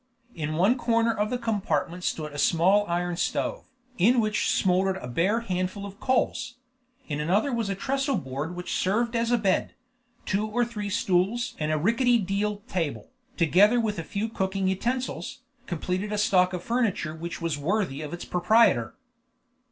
[0.33, 3.65] In one corner of the compartment stood a small iron stove,
[3.99, 6.55] in which smoldered a bare handful of coals;
[7.07, 9.75] in another was a trestle board which served as a bed;
[10.25, 15.41] two or three stools and a rickety deal table, together with a few cooking utensils,
[15.67, 18.95] completed a stock of furniture which was worthy of its proprietor.